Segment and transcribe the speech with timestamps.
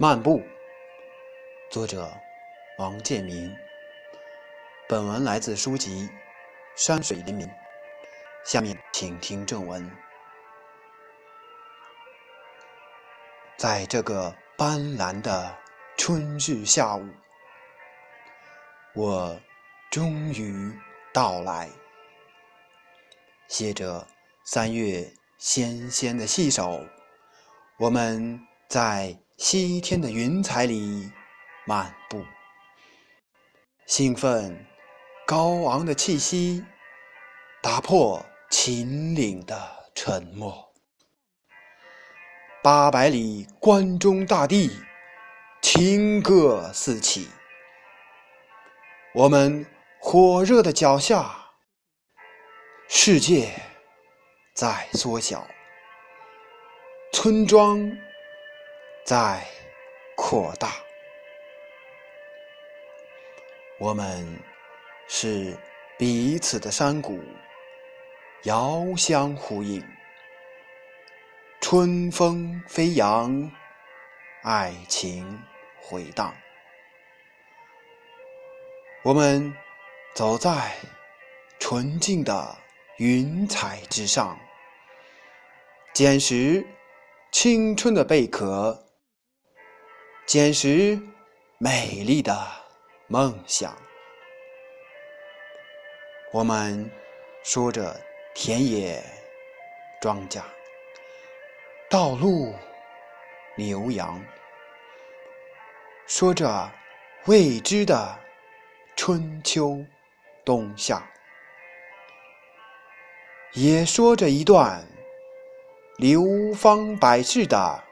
[0.00, 0.40] 漫步，
[1.72, 2.08] 作者
[2.78, 3.52] 王建民。
[4.88, 6.02] 本文来自书籍
[6.76, 7.44] 《山水林民》。
[8.44, 9.90] 下面请听正文。
[13.56, 15.52] 在这个斑斓的
[15.96, 17.04] 春日下午，
[18.94, 19.36] 我
[19.90, 20.72] 终于
[21.12, 21.68] 到来，
[23.48, 24.06] 携着
[24.44, 26.86] 三月纤纤的细手，
[27.80, 29.18] 我们在。
[29.38, 31.12] 西天的云彩里
[31.64, 32.24] 漫步，
[33.86, 34.66] 兴奋、
[35.24, 36.64] 高昂的气息
[37.62, 39.56] 打破秦岭的
[39.94, 40.72] 沉默。
[42.64, 44.72] 八百里关中大地，
[45.62, 47.28] 情歌四起。
[49.14, 49.64] 我们
[50.00, 51.30] 火热的脚下，
[52.88, 53.52] 世界
[54.52, 55.46] 在缩小，
[57.12, 57.88] 村庄。
[59.08, 59.42] 在
[60.14, 60.70] 扩大，
[63.78, 64.38] 我们
[65.08, 65.56] 是
[65.96, 67.18] 彼此的山谷，
[68.42, 69.82] 遥相呼应。
[71.62, 73.50] 春风飞扬，
[74.42, 75.42] 爱情
[75.80, 76.36] 回荡。
[79.02, 79.50] 我们
[80.14, 80.76] 走在
[81.58, 82.58] 纯净的
[82.98, 84.38] 云彩之上，
[85.94, 86.62] 捡拾
[87.32, 88.84] 青春的贝壳。
[90.28, 91.00] 捡拾
[91.56, 92.38] 美丽的
[93.06, 93.74] 梦想，
[96.34, 96.90] 我们
[97.42, 97.98] 说着
[98.34, 99.02] 田野、
[100.02, 100.42] 庄稼、
[101.88, 102.54] 道路、
[103.56, 104.22] 牛羊，
[106.06, 106.70] 说着
[107.24, 108.20] 未知的
[108.96, 109.82] 春秋、
[110.44, 111.02] 冬夏，
[113.54, 114.86] 也说着一段
[115.96, 117.82] 流芳百世的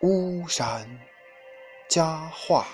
[0.00, 0.86] 巫山。
[1.88, 2.66] 佳话。